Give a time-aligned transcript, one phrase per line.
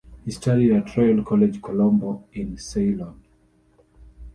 [0.25, 3.21] He studied at Royal College Colombo in Ceylon.